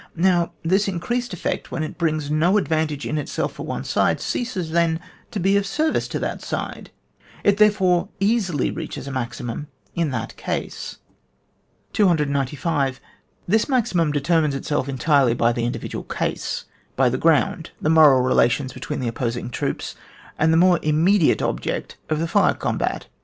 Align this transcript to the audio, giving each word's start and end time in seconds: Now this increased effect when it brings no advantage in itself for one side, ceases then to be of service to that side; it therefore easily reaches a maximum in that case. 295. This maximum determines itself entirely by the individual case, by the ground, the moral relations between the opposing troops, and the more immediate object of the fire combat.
Now 0.15 0.53
this 0.63 0.87
increased 0.87 1.31
effect 1.31 1.69
when 1.69 1.83
it 1.83 1.99
brings 1.99 2.31
no 2.31 2.57
advantage 2.57 3.05
in 3.05 3.19
itself 3.19 3.53
for 3.53 3.67
one 3.67 3.83
side, 3.83 4.19
ceases 4.19 4.71
then 4.71 4.99
to 5.29 5.39
be 5.39 5.55
of 5.57 5.67
service 5.67 6.07
to 6.07 6.17
that 6.17 6.41
side; 6.41 6.89
it 7.43 7.57
therefore 7.57 8.09
easily 8.19 8.71
reaches 8.71 9.05
a 9.05 9.11
maximum 9.11 9.67
in 9.93 10.09
that 10.09 10.35
case. 10.37 10.97
295. 11.93 12.99
This 13.47 13.69
maximum 13.69 14.11
determines 14.11 14.55
itself 14.55 14.89
entirely 14.89 15.35
by 15.35 15.53
the 15.53 15.65
individual 15.65 16.05
case, 16.05 16.65
by 16.95 17.07
the 17.07 17.19
ground, 17.19 17.69
the 17.79 17.87
moral 17.91 18.21
relations 18.23 18.73
between 18.73 19.01
the 19.01 19.07
opposing 19.07 19.51
troops, 19.51 19.93
and 20.39 20.51
the 20.51 20.57
more 20.57 20.79
immediate 20.81 21.43
object 21.43 21.97
of 22.09 22.17
the 22.17 22.27
fire 22.27 22.55
combat. 22.55 23.05